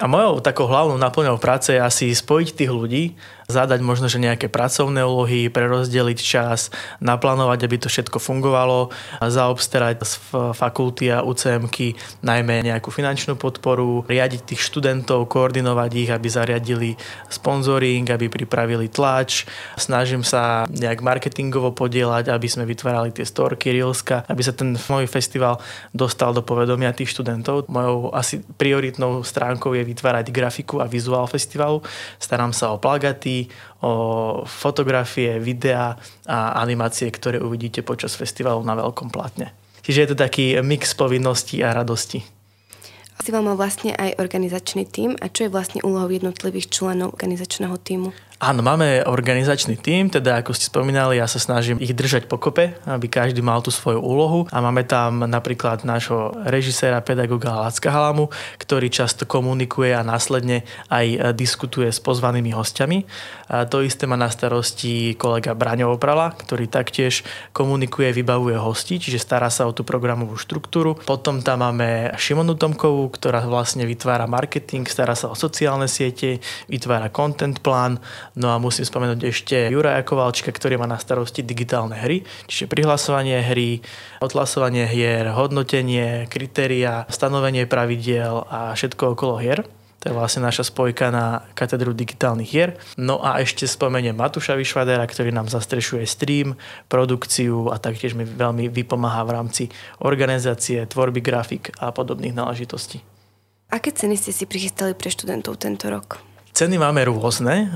A 0.00 0.08
mojou 0.08 0.40
takou 0.40 0.64
hlavnou 0.64 0.96
naplňou 0.96 1.36
práce 1.36 1.76
je 1.76 1.80
asi 1.80 2.16
spojiť 2.16 2.56
tých 2.56 2.72
ľudí, 2.72 3.12
zadať 3.50 3.82
možno, 3.82 4.06
že 4.06 4.22
nejaké 4.22 4.46
pracovné 4.46 5.02
úlohy, 5.02 5.50
prerozdeliť 5.50 6.18
čas, 6.22 6.70
naplánovať, 7.02 7.66
aby 7.66 7.76
to 7.82 7.90
všetko 7.90 8.22
fungovalo, 8.22 8.94
zaobstarať 9.18 9.96
z 10.06 10.12
fakulty 10.54 11.10
a 11.10 11.26
UCMky 11.26 11.98
najmä 12.22 12.62
nejakú 12.62 12.94
finančnú 12.94 13.34
podporu, 13.34 14.06
riadiť 14.06 14.54
tých 14.54 14.62
študentov, 14.62 15.26
koordinovať 15.26 15.90
ich, 15.96 16.10
aby 16.12 16.28
zariadili 16.30 16.90
sponzoring, 17.26 18.06
aby 18.06 18.30
pripravili 18.30 18.86
tlač. 18.92 19.48
Snažím 19.74 20.22
sa 20.22 20.68
nejak 20.68 21.00
marketingovo 21.00 21.72
podielať, 21.72 22.28
aby 22.28 22.46
sme 22.46 22.68
vytvárali 22.68 23.10
tie 23.10 23.24
storky, 23.24 23.72
reelska, 23.72 24.28
aby 24.28 24.42
sa 24.44 24.52
ten 24.52 24.76
môj 24.76 25.08
festival 25.08 25.56
dostal 25.96 26.36
do 26.36 26.44
povedomia 26.44 26.92
tých 26.92 27.16
študentov. 27.16 27.64
Mojou 27.72 28.12
asi 28.12 28.44
prioritnou 28.60 29.24
stránkou 29.24 29.72
je 29.72 29.82
vytvárať 29.88 30.28
grafiku 30.28 30.84
a 30.84 30.90
vizuál 30.90 31.24
festivalu. 31.24 31.80
Starám 32.20 32.52
sa 32.52 32.76
o 32.76 32.76
plagaty, 32.76 33.39
o 33.80 33.92
fotografie, 34.44 35.38
videá 35.38 35.96
a 36.26 36.58
animácie, 36.58 37.06
ktoré 37.08 37.38
uvidíte 37.38 37.86
počas 37.86 38.18
festivalu 38.18 38.60
na 38.66 38.74
veľkom 38.74 39.08
platne. 39.08 39.54
Čiže 39.80 40.00
je 40.02 40.08
to 40.12 40.16
taký 40.18 40.58
mix 40.60 40.92
povinností 40.92 41.64
a 41.64 41.72
radosti. 41.72 42.20
Festival 43.20 43.44
má 43.44 43.52
vlastne 43.52 43.92
aj 43.96 44.16
organizačný 44.16 44.88
tím 44.88 45.12
a 45.20 45.28
čo 45.28 45.44
je 45.44 45.52
vlastne 45.52 45.84
úlohou 45.84 46.08
jednotlivých 46.08 46.72
členov 46.72 47.12
organizačného 47.12 47.76
týmu? 47.76 48.16
Áno, 48.40 48.64
máme 48.64 49.04
organizačný 49.04 49.76
tím, 49.76 50.08
teda 50.08 50.40
ako 50.40 50.56
ste 50.56 50.72
spomínali, 50.72 51.20
ja 51.20 51.28
sa 51.28 51.36
snažím 51.36 51.76
ich 51.76 51.92
držať 51.92 52.24
pokope, 52.24 52.72
aby 52.88 53.04
každý 53.04 53.44
mal 53.44 53.60
tú 53.60 53.68
svoju 53.68 54.00
úlohu 54.00 54.48
a 54.48 54.64
máme 54.64 54.88
tam 54.88 55.28
napríklad 55.28 55.84
nášho 55.84 56.32
režiséra, 56.48 57.04
pedagoga 57.04 57.52
Lacka 57.52 57.92
Halamu, 57.92 58.32
ktorý 58.56 58.88
často 58.88 59.28
komunikuje 59.28 59.92
a 59.92 60.00
následne 60.00 60.64
aj 60.88 61.36
diskutuje 61.36 61.92
s 61.92 62.00
pozvanými 62.00 62.56
hostiami. 62.56 63.04
A 63.52 63.68
to 63.68 63.84
isté 63.84 64.08
má 64.08 64.16
na 64.16 64.32
starosti 64.32 65.20
kolega 65.20 65.52
Braňo 65.52 65.92
Oprala, 65.92 66.32
ktorý 66.32 66.64
taktiež 66.64 67.20
komunikuje, 67.52 68.08
vybavuje 68.08 68.56
hosti, 68.56 69.04
čiže 69.04 69.20
stará 69.20 69.52
sa 69.52 69.68
o 69.68 69.76
tú 69.76 69.84
programovú 69.84 70.40
štruktúru. 70.40 70.96
Potom 71.04 71.44
tam 71.44 71.60
máme 71.60 72.16
Šimonu 72.16 72.56
Tomkovú, 72.56 73.12
ktorá 73.12 73.44
vlastne 73.44 73.84
vytvára 73.84 74.24
marketing, 74.24 74.88
stará 74.88 75.12
sa 75.12 75.28
o 75.28 75.36
sociálne 75.36 75.92
siete, 75.92 76.40
vytvára 76.72 77.12
content 77.12 77.60
plán, 77.60 78.00
No 78.38 78.54
a 78.54 78.62
musím 78.62 78.86
spomenúť 78.86 79.20
ešte 79.26 79.56
Juraja 79.74 80.06
Kovalčka, 80.06 80.54
ktorý 80.54 80.78
má 80.78 80.86
na 80.86 81.02
starosti 81.02 81.42
digitálne 81.42 81.98
hry, 81.98 82.22
čiže 82.46 82.70
prihlasovanie 82.70 83.42
hry, 83.42 83.82
odhlasovanie 84.22 84.86
hier, 84.86 85.34
hodnotenie, 85.34 86.30
kritéria, 86.30 87.10
stanovenie 87.10 87.66
pravidiel 87.66 88.46
a 88.46 88.76
všetko 88.78 89.18
okolo 89.18 89.42
hier. 89.42 89.66
To 90.00 90.08
je 90.08 90.16
vlastne 90.16 90.40
naša 90.48 90.64
spojka 90.64 91.12
na 91.12 91.44
katedru 91.52 91.92
digitálnych 91.92 92.48
hier. 92.48 92.80
No 92.96 93.20
a 93.20 93.36
ešte 93.44 93.68
spomeniem 93.68 94.16
Matúša 94.16 94.56
Vyšvadera, 94.56 95.04
ktorý 95.04 95.28
nám 95.28 95.52
zastrešuje 95.52 96.08
stream, 96.08 96.56
produkciu 96.88 97.68
a 97.68 97.76
taktiež 97.76 98.16
mi 98.16 98.24
veľmi 98.24 98.72
vypomáha 98.72 99.28
v 99.28 99.34
rámci 99.36 99.64
organizácie, 100.00 100.80
tvorby 100.88 101.20
grafik 101.20 101.76
a 101.76 101.92
podobných 101.92 102.32
náležitostí. 102.32 103.04
Aké 103.68 103.92
ceny 103.92 104.16
ste 104.16 104.32
si 104.32 104.48
prichystali 104.48 104.96
pre 104.96 105.12
študentov 105.12 105.60
tento 105.60 105.92
rok? 105.92 106.29
Ceny 106.50 106.76
máme 106.76 107.08
rôzne. 107.08 107.72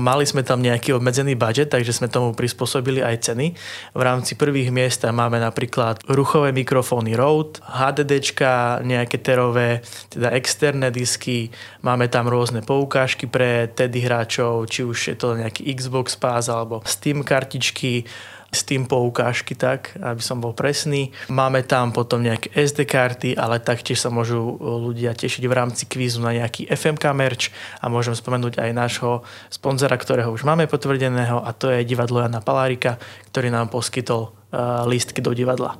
Mali 0.00 0.24
sme 0.24 0.40
tam 0.40 0.64
nejaký 0.64 0.96
obmedzený 0.96 1.36
budget, 1.36 1.68
takže 1.68 1.92
sme 1.92 2.08
tomu 2.08 2.32
prispôsobili 2.32 3.04
aj 3.04 3.28
ceny. 3.28 3.52
V 3.92 4.00
rámci 4.00 4.38
prvých 4.38 4.72
miest 4.72 5.04
máme 5.04 5.36
napríklad 5.36 6.00
ruchové 6.08 6.54
mikrofóny 6.56 7.12
Rode, 7.20 7.60
HDDčka, 7.60 8.80
nejaké 8.80 9.20
terové, 9.20 9.84
teda 10.08 10.32
externé 10.32 10.88
disky. 10.88 11.52
Máme 11.84 12.08
tam 12.08 12.30
rôzne 12.32 12.64
poukážky 12.64 13.28
pre 13.28 13.68
TED 13.68 13.92
hráčov, 14.00 14.72
či 14.72 14.86
už 14.86 14.98
je 15.12 15.16
to 15.20 15.36
nejaký 15.36 15.68
Xbox 15.76 16.16
Pass 16.16 16.48
alebo 16.48 16.80
Steam 16.88 17.20
kartičky 17.20 18.08
Steam 18.54 18.86
poukážky 18.86 19.58
tak, 19.58 19.98
aby 19.98 20.22
som 20.22 20.38
bol 20.38 20.54
presný. 20.54 21.10
Máme 21.26 21.66
tam 21.66 21.90
potom 21.90 22.22
nejaké 22.22 22.54
SD 22.54 22.86
karty, 22.86 23.30
ale 23.34 23.58
taktiež 23.58 23.98
sa 23.98 24.14
môžu 24.14 24.56
ľudia 24.62 25.12
tešiť 25.12 25.42
v 25.44 25.52
rámci 25.52 25.84
kvízu 25.90 26.22
na 26.22 26.32
nejaký 26.32 26.70
FMK 26.70 27.04
merch 27.12 27.50
a 27.82 27.90
môžem 27.90 28.14
spomenúť 28.14 28.62
aj 28.62 28.70
nášho 28.70 29.12
sponzora, 29.50 29.98
ktorého 29.98 30.30
už 30.30 30.46
máme 30.46 30.70
potvrdeného 30.70 31.42
a 31.42 31.50
to 31.50 31.68
je 31.74 31.82
divadlo 31.82 32.22
Jana 32.22 32.38
Palárika, 32.40 32.96
ktorý 33.34 33.50
nám 33.50 33.68
poskytol 33.74 34.30
uh, 34.30 34.86
lístky 34.86 35.18
do 35.18 35.34
divadla. 35.34 35.74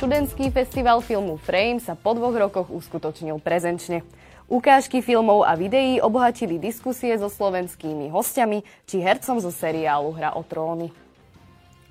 Študentský 0.00 0.48
festival 0.48 1.04
filmu 1.04 1.36
Frame 1.36 1.76
sa 1.76 1.92
po 1.92 2.16
dvoch 2.16 2.32
rokoch 2.32 2.72
uskutočnil 2.72 3.36
prezenčne. 3.36 4.00
Ukážky 4.50 4.98
filmov 4.98 5.46
a 5.46 5.54
videí 5.54 6.02
obohatili 6.02 6.58
diskusie 6.58 7.14
so 7.14 7.30
slovenskými 7.30 8.10
hostiami 8.10 8.66
či 8.82 8.98
hercom 8.98 9.38
zo 9.38 9.54
seriálu 9.54 10.10
Hra 10.10 10.34
o 10.34 10.42
tróny. 10.42 10.90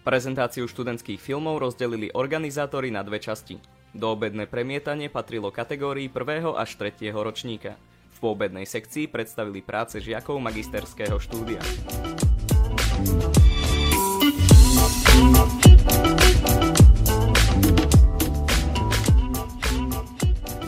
Prezentáciu 0.03 0.67
študentských 0.67 1.23
filmov 1.23 1.63
rozdelili 1.63 2.11
organizátori 2.11 2.91
na 2.91 2.99
dve 2.99 3.23
časti. 3.23 3.63
Doobedné 3.95 4.51
premietanie 4.51 5.07
patrilo 5.07 5.55
kategórii 5.55 6.11
1. 6.11 6.51
až 6.51 6.75
3. 6.75 7.15
ročníka. 7.15 7.79
V 8.11 8.27
poobednej 8.27 8.67
sekcii 8.67 9.07
predstavili 9.07 9.63
práce 9.63 10.03
žiakov 10.03 10.43
magisterského 10.43 11.15
štúdia. 11.15 11.63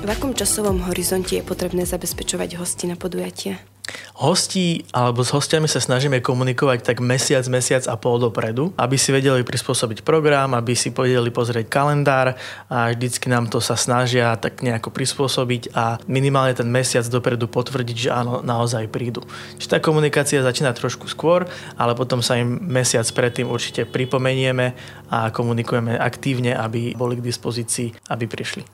V 0.01 0.09
akom 0.09 0.33
časovom 0.33 0.81
horizonte 0.89 1.37
je 1.37 1.45
potrebné 1.45 1.85
zabezpečovať 1.85 2.57
hosti 2.57 2.89
na 2.89 2.97
podujatie? 2.97 3.61
Hostí 4.17 4.81
alebo 4.97 5.21
s 5.21 5.29
hostiami 5.29 5.69
sa 5.69 5.77
snažíme 5.77 6.25
komunikovať 6.25 6.81
tak 6.81 7.05
mesiac, 7.05 7.45
mesiac 7.45 7.85
a 7.85 7.93
pol 8.01 8.17
dopredu, 8.17 8.73
aby 8.81 8.97
si 8.97 9.13
vedeli 9.13 9.45
prispôsobiť 9.45 10.01
program, 10.01 10.57
aby 10.57 10.73
si 10.73 10.89
vedeli 10.89 11.29
pozrieť 11.29 11.69
kalendár 11.69 12.33
a 12.65 12.89
vždycky 12.89 13.29
nám 13.29 13.45
to 13.53 13.61
sa 13.61 13.77
snažia 13.77 14.33
tak 14.41 14.65
nejako 14.65 14.89
prispôsobiť 14.89 15.69
a 15.77 16.01
minimálne 16.09 16.57
ten 16.57 16.65
mesiac 16.65 17.05
dopredu 17.05 17.45
potvrdiť, 17.45 17.97
že 17.97 18.09
áno, 18.09 18.41
naozaj 18.41 18.89
prídu. 18.89 19.21
Čiže 19.61 19.77
tá 19.77 19.77
komunikácia 19.77 20.41
začína 20.41 20.73
trošku 20.73 21.05
skôr, 21.13 21.45
ale 21.77 21.93
potom 21.93 22.25
sa 22.25 22.41
im 22.41 22.57
mesiac 22.57 23.05
predtým 23.05 23.45
určite 23.45 23.85
pripomenieme 23.85 24.73
a 25.13 25.29
komunikujeme 25.29 25.93
aktívne, 25.93 26.57
aby 26.57 26.97
boli 26.97 27.21
k 27.21 27.25
dispozícii, 27.29 28.09
aby 28.09 28.25
prišli. 28.25 28.65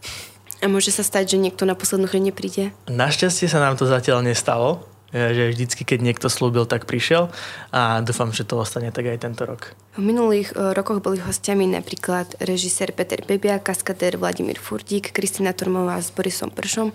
A 0.62 0.66
môže 0.66 0.90
sa 0.90 1.06
stať, 1.06 1.36
že 1.36 1.42
niekto 1.42 1.70
na 1.70 1.78
poslednú 1.78 2.10
chvíľu 2.10 2.34
nepríde? 2.34 2.74
Našťastie 2.90 3.46
sa 3.46 3.62
nám 3.62 3.78
to 3.78 3.86
zatiaľ 3.86 4.26
nestalo, 4.26 4.86
že 5.14 5.56
vždycky, 5.56 5.88
keď 5.88 6.00
niekto 6.04 6.28
slúbil, 6.28 6.68
tak 6.68 6.84
prišiel 6.84 7.32
a 7.72 8.04
dúfam, 8.04 8.36
že 8.36 8.44
to 8.44 8.60
ostane 8.60 8.92
tak 8.92 9.08
aj 9.08 9.24
tento 9.24 9.48
rok. 9.48 9.72
V 9.96 10.04
minulých 10.04 10.52
e, 10.52 10.76
rokoch 10.76 11.00
boli 11.00 11.24
hostiami 11.24 11.64
napríklad 11.64 12.36
režisér 12.44 12.92
Peter 12.92 13.24
Bebia, 13.24 13.64
kaskadér 13.64 14.20
Vladimír 14.20 14.60
Furdík, 14.60 15.16
Kristina 15.16 15.56
Tormová 15.56 15.96
s 16.04 16.12
Borisom 16.12 16.52
Pršom. 16.52 16.92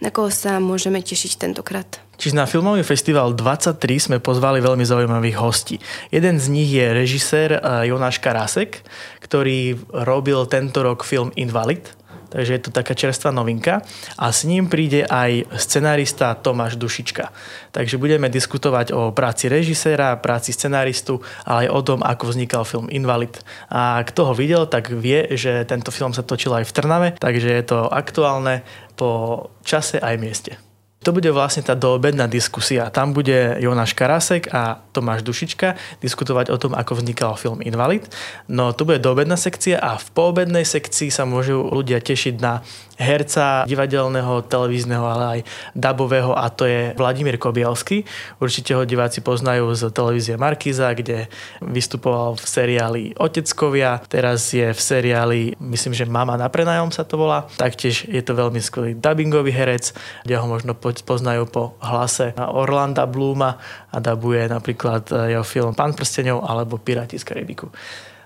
Na 0.00 0.08
koho 0.08 0.32
sa 0.32 0.56
môžeme 0.56 1.04
tešiť 1.04 1.36
tentokrát? 1.36 2.00
Čiže 2.16 2.36
na 2.36 2.48
filmový 2.48 2.80
festival 2.80 3.36
23 3.36 3.76
sme 4.08 4.18
pozvali 4.24 4.64
veľmi 4.64 4.84
zaujímavých 4.84 5.36
hostí. 5.36 5.76
Jeden 6.08 6.40
z 6.40 6.46
nich 6.48 6.72
je 6.72 6.86
režisér 6.96 7.60
e, 7.60 7.92
Jonáš 7.92 8.24
Karásek, 8.24 8.80
ktorý 9.20 9.76
robil 9.92 10.48
tento 10.48 10.80
rok 10.80 11.04
film 11.04 11.28
Invalid, 11.36 11.99
takže 12.30 12.52
je 12.56 12.62
to 12.62 12.70
taká 12.70 12.94
čerstvá 12.94 13.34
novinka. 13.34 13.82
A 14.16 14.30
s 14.30 14.46
ním 14.46 14.70
príde 14.70 15.04
aj 15.04 15.50
scenárista 15.58 16.38
Tomáš 16.38 16.78
Dušička. 16.78 17.34
Takže 17.74 17.98
budeme 17.98 18.30
diskutovať 18.30 18.94
o 18.94 19.10
práci 19.10 19.50
režiséra, 19.50 20.16
práci 20.16 20.54
scenáristu, 20.54 21.20
ale 21.44 21.66
aj 21.66 21.68
o 21.74 21.80
tom, 21.82 22.00
ako 22.06 22.30
vznikal 22.30 22.62
film 22.62 22.86
Invalid. 22.88 23.42
A 23.68 24.00
kto 24.06 24.30
ho 24.30 24.34
videl, 24.34 24.70
tak 24.70 24.94
vie, 24.94 25.26
že 25.34 25.66
tento 25.66 25.90
film 25.90 26.14
sa 26.14 26.22
točil 26.22 26.54
aj 26.54 26.64
v 26.70 26.74
Trnave, 26.74 27.08
takže 27.18 27.50
je 27.50 27.64
to 27.66 27.90
aktuálne 27.90 28.62
po 28.94 29.50
čase 29.66 29.98
aj 29.98 30.14
mieste. 30.16 30.69
To 31.00 31.16
bude 31.16 31.32
vlastne 31.32 31.64
tá 31.64 31.72
doobedná 31.72 32.28
diskusia. 32.28 32.92
Tam 32.92 33.16
bude 33.16 33.56
Jonáš 33.56 33.96
Karasek 33.96 34.52
a 34.52 34.84
Tomáš 34.92 35.24
Dušička 35.24 35.72
diskutovať 36.04 36.52
o 36.52 36.60
tom, 36.60 36.76
ako 36.76 37.00
vznikal 37.00 37.40
film 37.40 37.64
Invalid. 37.64 38.04
No 38.52 38.76
to 38.76 38.84
bude 38.84 39.00
doobedná 39.00 39.40
sekcia 39.40 39.80
a 39.80 39.96
v 39.96 40.08
poobednej 40.12 40.68
sekcii 40.68 41.08
sa 41.08 41.24
môžu 41.24 41.64
ľudia 41.72 42.04
tešiť 42.04 42.34
na 42.44 42.60
herca 43.00 43.64
divadelného, 43.64 44.44
televízneho, 44.44 45.00
ale 45.08 45.24
aj 45.24 45.40
dabového 45.72 46.36
a 46.36 46.52
to 46.52 46.68
je 46.68 46.92
Vladimír 47.00 47.40
Kobielský. 47.40 48.04
Určite 48.36 48.76
ho 48.76 48.84
diváci 48.84 49.24
poznajú 49.24 49.72
z 49.72 49.88
televízie 49.88 50.36
Markiza, 50.36 50.92
kde 50.92 51.32
vystupoval 51.64 52.36
v 52.36 52.44
seriáli 52.44 53.02
Oteckovia, 53.16 54.04
teraz 54.04 54.52
je 54.52 54.68
v 54.68 54.80
seriáli, 54.80 55.40
myslím, 55.56 55.96
že 55.96 56.04
Mama 56.04 56.36
na 56.36 56.52
prenajom 56.52 56.92
sa 56.92 57.08
to 57.08 57.16
volá. 57.16 57.48
Taktiež 57.56 58.04
je 58.04 58.20
to 58.20 58.36
veľmi 58.36 58.60
skvelý 58.60 58.92
dubbingový 59.00 59.50
herec, 59.50 59.96
kde 60.28 60.36
ho 60.36 60.44
možno 60.44 60.76
poznajú 60.76 61.48
po 61.48 61.80
hlase 61.80 62.36
Orlanda 62.36 63.08
Bluma 63.08 63.56
a 63.88 63.96
dabuje 63.96 64.44
napríklad 64.44 65.08
jeho 65.08 65.42
film 65.42 65.72
Pán 65.72 65.96
prstenov 65.96 66.44
alebo 66.44 66.76
Piráti 66.76 67.16
z 67.16 67.24
Karibiku. 67.24 67.72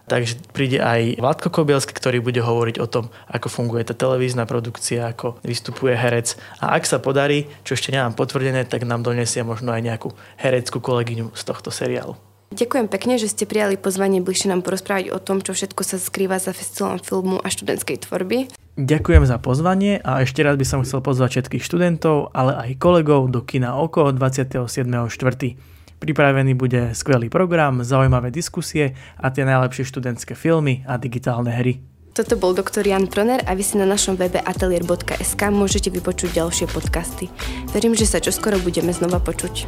Takže 0.04 0.36
príde 0.52 0.84
aj 0.84 1.16
Vládko 1.16 1.48
Kobielsky, 1.48 1.96
ktorý 1.96 2.20
bude 2.20 2.44
hovoriť 2.44 2.76
o 2.76 2.86
tom, 2.86 3.08
ako 3.24 3.48
funguje 3.48 3.88
tá 3.88 3.96
televízna 3.96 4.44
produkcia, 4.44 5.08
ako 5.08 5.40
vystupuje 5.40 5.96
herec. 5.96 6.36
A 6.60 6.76
ak 6.76 6.84
sa 6.84 7.00
podarí, 7.00 7.48
čo 7.64 7.72
ešte 7.72 7.88
nemám 7.88 8.12
potvrdené, 8.12 8.68
tak 8.68 8.84
nám 8.84 9.00
donesie 9.00 9.40
možno 9.40 9.72
aj 9.72 9.80
nejakú 9.80 10.12
hereckú 10.36 10.84
kolegyňu 10.84 11.32
z 11.32 11.42
tohto 11.48 11.72
seriálu. 11.72 12.20
Ďakujem 12.54 12.86
pekne, 12.86 13.18
že 13.18 13.32
ste 13.32 13.50
prijali 13.50 13.74
pozvanie 13.74 14.22
bližšie 14.22 14.52
nám 14.52 14.62
porozprávať 14.62 15.10
o 15.10 15.18
tom, 15.18 15.42
čo 15.42 15.56
všetko 15.56 15.82
sa 15.82 15.98
skrýva 15.98 16.38
za 16.38 16.54
festivalom 16.54 17.02
filmu 17.02 17.42
a 17.42 17.50
študentskej 17.50 18.06
tvorby. 18.06 18.52
Ďakujem 18.78 19.24
za 19.26 19.42
pozvanie 19.42 19.98
a 20.04 20.22
ešte 20.22 20.44
raz 20.46 20.54
by 20.54 20.66
som 20.66 20.82
chcel 20.86 21.02
pozvať 21.02 21.40
všetkých 21.42 21.66
študentov, 21.66 22.30
ale 22.30 22.54
aj 22.54 22.70
kolegov 22.78 23.26
do 23.32 23.42
kina 23.42 23.74
Oko 23.74 24.06
27.4. 24.12 25.73
Pripravený 26.04 26.52
bude 26.52 26.92
skvelý 26.92 27.32
program, 27.32 27.80
zaujímavé 27.80 28.28
diskusie 28.28 28.92
a 29.16 29.32
tie 29.32 29.40
najlepšie 29.48 29.88
študentské 29.88 30.36
filmy 30.36 30.84
a 30.84 31.00
digitálne 31.00 31.48
hry. 31.48 31.80
Toto 32.12 32.36
bol 32.36 32.52
doktor 32.52 32.84
Jan 32.84 33.08
Proner 33.08 33.40
a 33.48 33.56
vy 33.56 33.64
si 33.64 33.80
na 33.80 33.88
našom 33.88 34.20
webe 34.20 34.36
atelier.sk 34.36 35.40
môžete 35.48 35.88
vypočuť 35.88 36.36
ďalšie 36.36 36.68
podcasty. 36.68 37.32
Verím, 37.72 37.96
že 37.96 38.04
sa 38.04 38.20
čoskoro 38.20 38.60
budeme 38.60 38.92
znova 38.92 39.16
počuť. 39.16 39.64